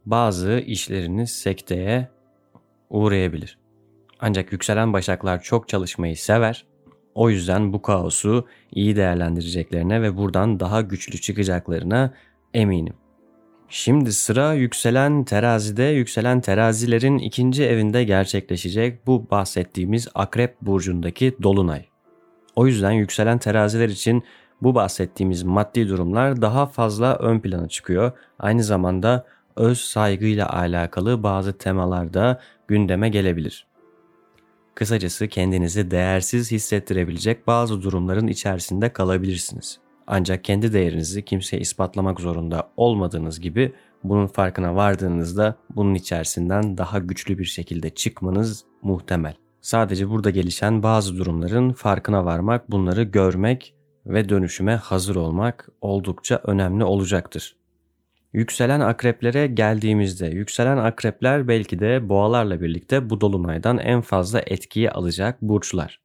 bazı 0.06 0.64
işleriniz 0.66 1.32
sekteye 1.32 2.10
uğrayabilir. 2.90 3.58
Ancak 4.20 4.52
yükselen 4.52 4.94
başaklar 4.94 5.42
çok 5.42 5.70
çalışmayı 5.70 6.18
sever. 6.18 6.66
O 7.16 7.30
yüzden 7.30 7.74
bu 7.74 7.82
kaosu 7.82 8.48
iyi 8.72 8.96
değerlendireceklerine 8.96 10.02
ve 10.02 10.18
buradan 10.18 10.60
daha 10.60 10.82
güçlü 10.82 11.22
çıkacaklarına 11.22 12.14
eminim. 12.54 12.94
Şimdi 13.70 14.14
sıra 14.14 14.54
yükselen 14.54 15.24
terazide, 15.24 15.84
yükselen 15.84 16.42
terazilerin 16.42 17.18
ikinci 17.18 17.64
evinde 17.64 18.04
gerçekleşecek 18.04 19.08
bu 19.08 19.30
bahsettiğimiz 19.32 20.08
akrep 20.16 20.62
burcundaki 20.62 21.36
dolunay. 21.44 21.86
O 22.56 22.68
yüzden 22.68 22.92
yükselen 22.92 23.38
teraziler 23.38 23.90
için 23.90 24.24
bu 24.62 24.76
bahsettiğimiz 24.76 25.44
maddi 25.44 25.90
durumlar 25.90 26.42
daha 26.42 26.66
fazla 26.66 27.16
ön 27.16 27.40
plana 27.40 27.68
çıkıyor. 27.68 28.12
Aynı 28.40 28.64
zamanda 28.64 29.26
öz 29.56 29.80
saygıyla 29.80 30.50
alakalı 30.50 31.24
bazı 31.24 31.58
temalarda 31.58 32.40
gündeme 32.68 33.10
gelebilir. 33.10 33.68
Kısacası 34.76 35.28
kendinizi 35.28 35.92
değersiz 35.92 36.52
hissettirebilecek 36.52 37.48
bazı 37.48 37.82
durumların 37.82 38.28
içerisinde 38.28 38.94
kalabilirsiniz. 38.94 39.80
Ancak 40.08 40.44
kendi 40.44 40.74
değerinizi 40.74 41.26
kimseye 41.26 41.60
ispatlamak 41.60 42.20
zorunda 42.20 42.70
olmadığınız 42.78 43.40
gibi 43.40 43.74
bunun 44.04 44.28
farkına 44.28 44.76
vardığınızda 44.76 45.56
bunun 45.76 45.96
içerisinden 45.96 46.78
daha 46.78 47.00
güçlü 47.00 47.38
bir 47.38 47.46
şekilde 47.46 47.90
çıkmanız 47.90 48.66
muhtemel. 48.82 49.36
Sadece 49.62 50.10
burada 50.10 50.30
gelişen 50.30 50.84
bazı 50.84 51.18
durumların 51.18 51.74
farkına 51.74 52.26
varmak, 52.26 52.72
bunları 52.72 53.04
görmek 53.04 53.76
ve 54.06 54.30
dönüşüme 54.30 54.76
hazır 54.76 55.16
olmak 55.16 55.70
oldukça 55.82 56.42
önemli 56.44 56.84
olacaktır. 56.84 57.56
Yükselen 58.34 58.80
akreplere 58.80 59.48
geldiğimizde 59.48 60.28
yükselen 60.28 60.78
akrepler 60.78 61.48
belki 61.48 61.80
de 61.80 62.10
boğalarla 62.10 62.62
birlikte 62.62 63.10
bu 63.10 63.22
dolunaydan 63.22 63.78
en 63.78 64.02
fazla 64.02 64.42
etkiyi 64.46 64.92
alacak 64.92 65.42
burçlar. 65.42 66.02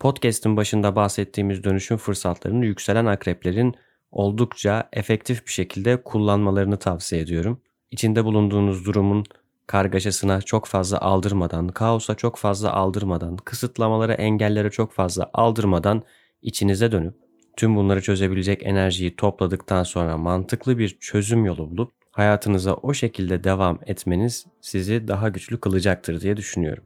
Podcast'ın 0.00 0.56
başında 0.56 0.96
bahsettiğimiz 0.96 1.64
dönüşüm 1.64 1.96
fırsatlarını 1.96 2.66
yükselen 2.66 3.06
akreplerin 3.06 3.74
oldukça 4.10 4.88
efektif 4.92 5.46
bir 5.46 5.52
şekilde 5.52 6.02
kullanmalarını 6.02 6.76
tavsiye 6.76 7.22
ediyorum. 7.22 7.60
İçinde 7.90 8.24
bulunduğunuz 8.24 8.84
durumun 8.86 9.24
kargaşasına 9.66 10.42
çok 10.42 10.66
fazla 10.66 11.00
aldırmadan, 11.00 11.68
kaosa 11.68 12.14
çok 12.14 12.36
fazla 12.36 12.72
aldırmadan, 12.72 13.36
kısıtlamalara, 13.36 14.12
engellere 14.14 14.70
çok 14.70 14.92
fazla 14.92 15.30
aldırmadan 15.32 16.02
içinize 16.42 16.92
dönüp 16.92 17.14
tüm 17.56 17.76
bunları 17.76 18.02
çözebilecek 18.02 18.66
enerjiyi 18.66 19.16
topladıktan 19.16 19.82
sonra 19.82 20.16
mantıklı 20.16 20.78
bir 20.78 20.96
çözüm 21.00 21.44
yolu 21.44 21.70
bulup 21.70 21.92
hayatınıza 22.10 22.74
o 22.74 22.94
şekilde 22.94 23.44
devam 23.44 23.78
etmeniz 23.86 24.46
sizi 24.60 25.08
daha 25.08 25.28
güçlü 25.28 25.60
kılacaktır 25.60 26.20
diye 26.20 26.36
düşünüyorum. 26.36 26.84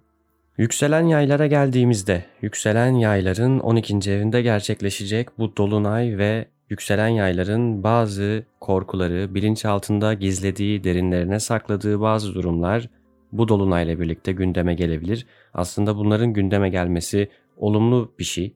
Yükselen 0.59 1.06
yaylara 1.06 1.47
geldiğimizde, 1.47 2.25
yükselen 2.42 2.94
yayların 2.94 3.59
12. 3.59 4.11
evinde 4.11 4.42
gerçekleşecek 4.42 5.38
bu 5.38 5.56
dolunay 5.56 6.18
ve 6.18 6.47
yükselen 6.71 7.09
yayların 7.09 7.82
bazı 7.82 8.44
korkuları, 8.61 9.35
bilinçaltında 9.35 10.14
gizlediği, 10.14 10.85
derinlerine 10.85 11.40
sakladığı 11.40 12.00
bazı 12.00 12.35
durumlar 12.35 12.88
bu 13.32 13.49
dolunayla 13.49 14.00
birlikte 14.00 14.32
gündeme 14.32 14.75
gelebilir. 14.75 15.26
Aslında 15.54 15.97
bunların 15.97 16.32
gündeme 16.32 16.68
gelmesi 16.68 17.28
olumlu 17.56 18.12
bir 18.18 18.25
şey. 18.25 18.54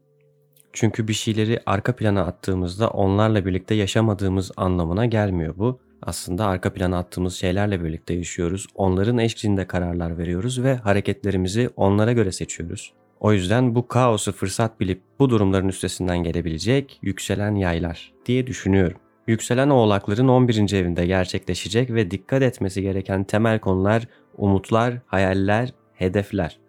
Çünkü 0.77 1.09
bir 1.09 1.13
şeyleri 1.13 1.61
arka 1.67 1.97
plana 1.97 2.23
attığımızda 2.23 2.89
onlarla 2.91 3.47
birlikte 3.47 3.75
yaşamadığımız 3.75 4.51
anlamına 4.57 5.07
gelmiyor 5.07 5.55
bu. 5.57 5.81
Aslında 6.03 6.47
arka 6.47 6.73
plana 6.73 6.99
attığımız 6.99 7.35
şeylerle 7.35 7.85
birlikte 7.85 8.15
yaşıyoruz. 8.15 8.67
Onların 8.75 9.19
eşliğinde 9.19 9.67
kararlar 9.67 10.19
veriyoruz 10.19 10.63
ve 10.63 10.77
hareketlerimizi 10.77 11.71
onlara 11.77 12.13
göre 12.13 12.33
seçiyoruz. 12.33 12.93
O 13.21 13.33
yüzden 13.33 13.75
bu 13.75 13.89
kaosu 13.89 14.33
fırsat 14.33 14.81
bilip 14.81 15.03
bu 15.19 15.31
durumların 15.31 15.69
üstesinden 15.69 16.19
gelebilecek 16.19 16.99
yükselen 17.03 17.55
yaylar 17.55 18.13
diye 18.27 18.47
düşünüyorum. 18.47 18.99
Yükselen 19.27 19.71
oğlakların 19.71 20.29
11. 20.29 20.73
evinde 20.73 21.07
gerçekleşecek 21.07 21.91
ve 21.91 22.11
dikkat 22.11 22.43
etmesi 22.43 22.83
gereken 22.83 23.25
temel 23.25 23.59
konular 23.59 24.09
umutlar, 24.37 24.95
hayaller, 25.07 25.73
hedefler. 25.95 26.66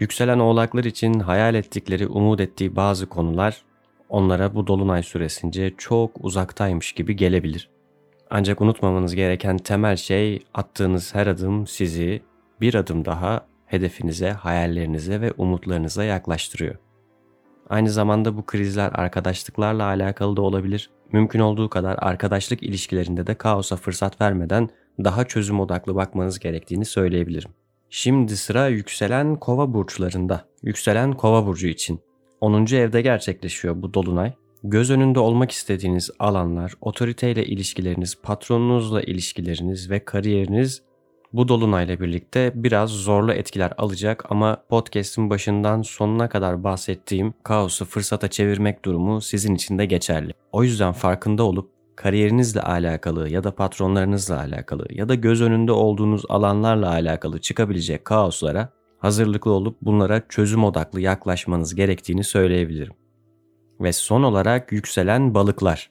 Yükselen 0.00 0.38
oğlaklar 0.38 0.84
için 0.84 1.20
hayal 1.20 1.54
ettikleri, 1.54 2.06
umut 2.06 2.40
ettiği 2.40 2.76
bazı 2.76 3.06
konular 3.06 3.62
onlara 4.08 4.54
bu 4.54 4.66
dolunay 4.66 5.02
süresince 5.02 5.74
çok 5.78 6.24
uzaktaymış 6.24 6.92
gibi 6.92 7.16
gelebilir. 7.16 7.70
Ancak 8.30 8.60
unutmamanız 8.60 9.14
gereken 9.14 9.58
temel 9.58 9.96
şey 9.96 10.42
attığınız 10.54 11.14
her 11.14 11.26
adım 11.26 11.66
sizi 11.66 12.22
bir 12.60 12.74
adım 12.74 13.04
daha 13.04 13.46
hedefinize, 13.66 14.30
hayallerinize 14.30 15.20
ve 15.20 15.32
umutlarınıza 15.32 16.04
yaklaştırıyor. 16.04 16.74
Aynı 17.68 17.90
zamanda 17.90 18.36
bu 18.36 18.46
krizler 18.46 18.90
arkadaşlıklarla 18.94 19.84
alakalı 19.84 20.36
da 20.36 20.42
olabilir. 20.42 20.90
Mümkün 21.12 21.40
olduğu 21.40 21.68
kadar 21.68 21.96
arkadaşlık 21.98 22.62
ilişkilerinde 22.62 23.26
de 23.26 23.34
kaosa 23.34 23.76
fırsat 23.76 24.20
vermeden 24.20 24.68
daha 25.04 25.24
çözüm 25.24 25.60
odaklı 25.60 25.94
bakmanız 25.94 26.38
gerektiğini 26.38 26.84
söyleyebilirim. 26.84 27.50
Şimdi 27.92 28.36
sıra 28.36 28.68
yükselen 28.68 29.36
kova 29.36 29.74
burçlarında. 29.74 30.44
Yükselen 30.62 31.12
kova 31.12 31.46
burcu 31.46 31.68
için. 31.68 32.00
10. 32.40 32.66
evde 32.74 33.02
gerçekleşiyor 33.02 33.82
bu 33.82 33.94
dolunay. 33.94 34.32
Göz 34.64 34.90
önünde 34.90 35.20
olmak 35.20 35.50
istediğiniz 35.50 36.10
alanlar, 36.18 36.72
otoriteyle 36.80 37.46
ilişkileriniz, 37.46 38.22
patronunuzla 38.22 39.02
ilişkileriniz 39.02 39.90
ve 39.90 40.04
kariyeriniz 40.04 40.82
bu 41.32 41.48
dolunayla 41.48 42.00
birlikte 42.00 42.52
biraz 42.54 42.90
zorlu 42.90 43.32
etkiler 43.32 43.72
alacak 43.78 44.30
ama 44.30 44.62
podcast'in 44.68 45.30
başından 45.30 45.82
sonuna 45.82 46.28
kadar 46.28 46.64
bahsettiğim 46.64 47.34
kaosu 47.42 47.84
fırsata 47.84 48.28
çevirmek 48.28 48.84
durumu 48.84 49.20
sizin 49.20 49.54
için 49.54 49.78
de 49.78 49.86
geçerli. 49.86 50.32
O 50.52 50.64
yüzden 50.64 50.92
farkında 50.92 51.42
olup 51.42 51.79
kariyerinizle 52.00 52.62
alakalı 52.62 53.28
ya 53.28 53.44
da 53.44 53.54
patronlarınızla 53.54 54.38
alakalı 54.38 54.86
ya 54.90 55.08
da 55.08 55.14
göz 55.14 55.42
önünde 55.42 55.72
olduğunuz 55.72 56.22
alanlarla 56.28 56.90
alakalı 56.90 57.40
çıkabilecek 57.40 58.04
kaoslara 58.04 58.68
hazırlıklı 58.98 59.50
olup 59.50 59.76
bunlara 59.82 60.22
çözüm 60.28 60.64
odaklı 60.64 61.00
yaklaşmanız 61.00 61.74
gerektiğini 61.74 62.24
söyleyebilirim. 62.24 62.92
Ve 63.80 63.92
son 63.92 64.22
olarak 64.22 64.72
yükselen 64.72 65.34
balıklar. 65.34 65.90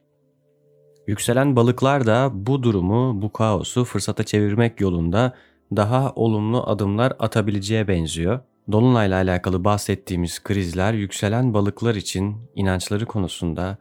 Yükselen 1.08 1.56
balıklar 1.56 2.06
da 2.06 2.30
bu 2.34 2.64
durumu, 2.64 3.22
bu 3.22 3.32
kaosu 3.34 3.86
fırsata 3.86 4.24
çevirmek 4.24 4.82
yolunda 4.82 5.34
daha 5.76 6.12
olumlu 6.16 6.64
adımlar 6.68 7.14
atabileceğe 7.20 7.88
benziyor. 7.88 8.40
Dolunayla 8.72 9.18
alakalı 9.18 9.64
bahsettiğimiz 9.64 10.44
krizler 10.44 10.94
yükselen 10.94 11.54
balıklar 11.54 11.96
için 11.96 12.38
inançları 12.56 13.06
konusunda, 13.06 13.78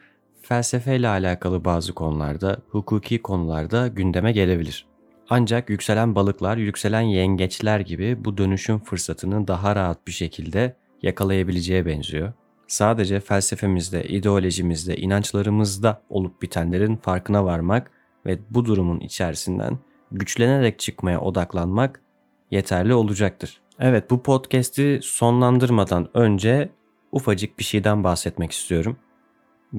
felsefeyle 0.48 1.08
alakalı 1.08 1.64
bazı 1.64 1.94
konularda, 1.94 2.58
hukuki 2.68 3.22
konularda 3.22 3.88
gündeme 3.88 4.32
gelebilir. 4.32 4.86
Ancak 5.30 5.70
yükselen 5.70 6.14
balıklar, 6.14 6.56
yükselen 6.56 7.00
yengeçler 7.00 7.80
gibi 7.80 8.24
bu 8.24 8.38
dönüşüm 8.38 8.78
fırsatını 8.78 9.48
daha 9.48 9.76
rahat 9.76 10.06
bir 10.06 10.12
şekilde 10.12 10.76
yakalayabileceğe 11.02 11.86
benziyor 11.86 12.32
sadece 12.68 13.20
felsefemizde, 13.20 14.04
ideolojimizde, 14.04 14.96
inançlarımızda 14.96 16.02
olup 16.08 16.42
bitenlerin 16.42 16.96
farkına 16.96 17.44
varmak 17.44 17.90
ve 18.26 18.38
bu 18.50 18.64
durumun 18.64 19.00
içerisinden 19.00 19.78
güçlenerek 20.12 20.78
çıkmaya 20.78 21.20
odaklanmak 21.20 22.02
yeterli 22.50 22.94
olacaktır. 22.94 23.60
Evet 23.80 24.10
bu 24.10 24.22
podcast'i 24.22 25.00
sonlandırmadan 25.02 26.08
önce 26.14 26.70
ufacık 27.12 27.58
bir 27.58 27.64
şeyden 27.64 28.04
bahsetmek 28.04 28.52
istiyorum. 28.52 28.96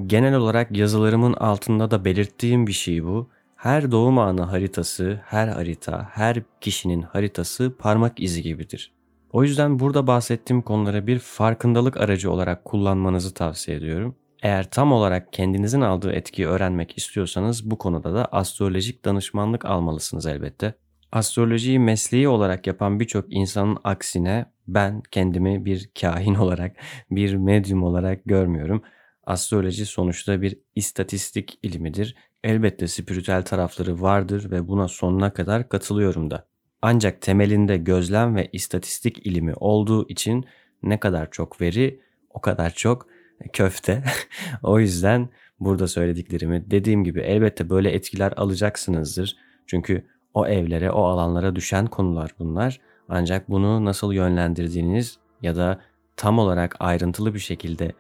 Genel 0.05 0.35
olarak 0.35 0.77
yazılarımın 0.77 1.33
altında 1.33 1.91
da 1.91 2.05
belirttiğim 2.05 2.67
bir 2.67 2.73
şey 2.73 3.03
bu. 3.03 3.29
Her 3.55 3.91
doğum 3.91 4.17
anı 4.17 4.41
haritası, 4.41 5.21
her 5.25 5.47
harita, 5.47 6.09
her 6.11 6.37
kişinin 6.61 7.01
haritası 7.01 7.75
parmak 7.79 8.19
izi 8.19 8.43
gibidir. 8.43 8.93
O 9.31 9.43
yüzden 9.43 9.79
burada 9.79 10.07
bahsettiğim 10.07 10.61
konuları 10.61 11.07
bir 11.07 11.19
farkındalık 11.19 11.97
aracı 11.97 12.31
olarak 12.31 12.65
kullanmanızı 12.65 13.33
tavsiye 13.33 13.77
ediyorum. 13.77 14.15
Eğer 14.43 14.69
tam 14.71 14.91
olarak 14.91 15.33
kendinizin 15.33 15.81
aldığı 15.81 16.11
etkiyi 16.11 16.47
öğrenmek 16.47 16.97
istiyorsanız 16.97 17.71
bu 17.71 17.77
konuda 17.77 18.13
da 18.13 18.25
astrolojik 18.25 19.05
danışmanlık 19.05 19.65
almalısınız 19.65 20.25
elbette. 20.25 20.73
Astrolojiyi 21.11 21.79
mesleği 21.79 22.27
olarak 22.27 22.67
yapan 22.67 22.99
birçok 22.99 23.25
insanın 23.29 23.77
aksine 23.83 24.45
ben 24.67 25.01
kendimi 25.11 25.65
bir 25.65 25.89
kahin 26.01 26.35
olarak, 26.35 26.75
bir 27.11 27.35
medyum 27.35 27.83
olarak 27.83 28.25
görmüyorum. 28.25 28.83
Astroloji 29.29 29.85
sonuçta 29.85 30.41
bir 30.41 30.57
istatistik 30.75 31.59
ilmidir. 31.63 32.15
Elbette 32.43 32.87
spiritüel 32.87 33.43
tarafları 33.43 34.01
vardır 34.01 34.51
ve 34.51 34.67
buna 34.67 34.87
sonuna 34.87 35.33
kadar 35.33 35.69
katılıyorum 35.69 36.31
da. 36.31 36.47
Ancak 36.81 37.21
temelinde 37.21 37.77
gözlem 37.77 38.35
ve 38.35 38.49
istatistik 38.53 39.27
ilimi 39.27 39.53
olduğu 39.53 40.09
için 40.09 40.45
ne 40.83 40.99
kadar 40.99 41.31
çok 41.31 41.61
veri 41.61 42.01
o 42.29 42.41
kadar 42.41 42.69
çok 42.69 43.07
köfte. 43.53 44.03
o 44.63 44.79
yüzden 44.79 45.29
burada 45.59 45.87
söylediklerimi 45.87 46.71
dediğim 46.71 47.03
gibi 47.03 47.19
elbette 47.19 47.69
böyle 47.69 47.91
etkiler 47.91 48.33
alacaksınızdır. 48.37 49.37
Çünkü 49.67 50.05
o 50.33 50.47
evlere, 50.47 50.91
o 50.91 51.03
alanlara 51.03 51.55
düşen 51.55 51.87
konular 51.87 52.31
bunlar. 52.39 52.79
Ancak 53.09 53.49
bunu 53.49 53.85
nasıl 53.85 54.13
yönlendirdiğiniz 54.13 55.17
ya 55.41 55.55
da 55.55 55.81
tam 56.17 56.39
olarak 56.39 56.75
ayrıntılı 56.79 57.33
bir 57.33 57.39
şekilde 57.39 57.93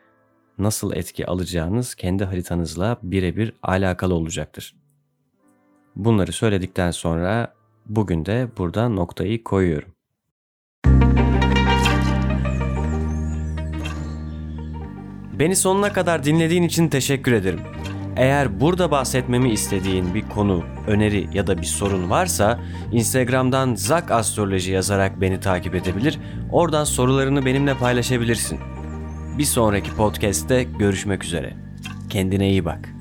nasıl 0.59 0.95
etki 0.95 1.27
alacağınız 1.27 1.95
kendi 1.95 2.23
haritanızla 2.23 2.97
birebir 3.03 3.53
alakalı 3.63 4.13
olacaktır. 4.13 4.75
Bunları 5.95 6.31
söyledikten 6.31 6.91
sonra 6.91 7.59
Bugün 7.89 8.25
de 8.25 8.47
burada 8.57 8.89
noktayı 8.89 9.43
koyuyorum. 9.43 9.89
Beni 15.39 15.55
sonuna 15.55 15.93
kadar 15.93 16.23
dinlediğin 16.23 16.63
için 16.63 16.89
teşekkür 16.89 17.31
ederim. 17.31 17.59
Eğer 18.15 18.61
burada 18.61 18.91
bahsetmemi 18.91 19.51
istediğin 19.51 20.13
bir 20.13 20.29
konu, 20.29 20.63
öneri 20.87 21.27
ya 21.33 21.47
da 21.47 21.57
bir 21.57 21.65
sorun 21.65 22.09
varsa 22.09 22.59
Instagram'dan 22.91 23.75
Zak 23.75 24.11
Astroloji 24.11 24.71
yazarak 24.71 25.21
beni 25.21 25.39
takip 25.39 25.75
edebilir, 25.75 26.19
oradan 26.51 26.83
sorularını 26.83 27.45
benimle 27.45 27.73
paylaşabilirsin. 27.77 28.59
Bir 29.37 29.43
sonraki 29.43 29.95
podcast'te 29.95 30.63
görüşmek 30.63 31.23
üzere. 31.23 31.53
Kendine 32.09 32.49
iyi 32.49 32.65
bak. 32.65 32.98